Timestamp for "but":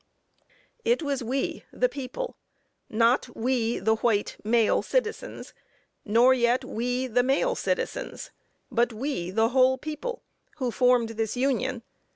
8.71-8.91